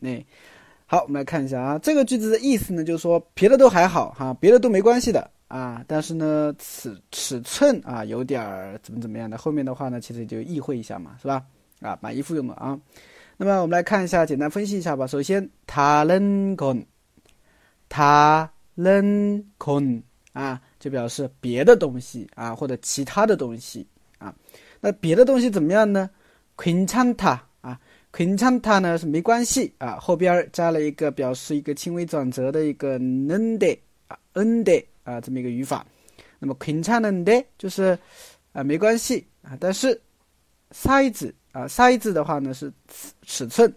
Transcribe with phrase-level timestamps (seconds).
[0.00, 0.24] 那
[0.86, 9.36] 好，我们来看一下啊，这个句子的意思呢，就是说别的都还好哈，别的都没关系的啊，但是呢，尺尺寸啊有点儿怎么怎么样的。
[9.36, 11.42] 后面的话呢，其实就意会一下嘛，是吧？
[11.80, 12.78] 啊，买衣服用的啊。
[13.36, 15.06] 那么我们来看一下，简单分析一下吧。
[15.06, 16.84] 首先，다른 건，
[17.88, 20.02] 다른 건，
[20.32, 23.86] 啊，就表示别的东西啊，或者其他的东西
[24.18, 24.34] 啊。
[24.80, 26.08] 那别的东西怎么样呢？
[26.56, 27.40] 괜찮 다。
[28.12, 33.78] 괜찮다呢是没关系啊，后边加了一个表示一个轻微转折的一个는데
[34.08, 35.86] 啊은 데啊这么一个语法。
[36.38, 37.98] 那么괜찮은데就是
[38.52, 39.98] 啊没关系啊，但是
[40.70, 43.72] size啊 size 的话呢是尺尺寸，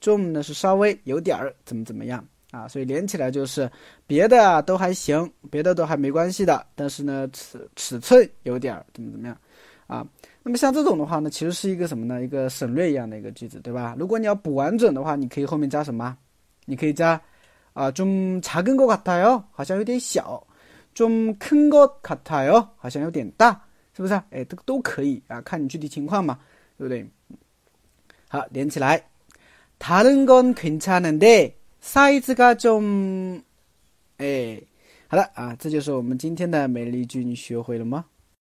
[0.00, 3.70] 좀呢是稍微有点儿怎么怎么样啊，所以连起来就是
[4.06, 9.36] 别的啊都还行，别的都还没关系的，但是呢尺尺寸有点儿怎么怎么样
[9.86, 10.06] 啊。
[10.42, 12.22] 那么像这种的话呢，其实是一个什么呢？
[12.22, 13.94] 一个省略一样的一个句子，对吧？
[13.98, 16.16] 如果你要补完整的话，你可以后面加什么？
[16.64, 17.20] 你可以加
[17.72, 20.42] 啊，좀작은것같아 요， 好像有点小；
[20.94, 23.60] 좀큰것같아 요， 好像有点大，
[23.96, 24.14] 是不是？
[24.30, 26.38] 哎，这个都可以啊，看你具体情况嘛，
[26.78, 27.06] 对不对？
[28.28, 29.04] 好，连起来，
[29.78, 33.42] 다른건괜찮은데사이즈가 좀，
[34.18, 34.60] 哎，
[35.08, 38.06] 好了啊，这就是我们今天的每日一句，你学会了吗？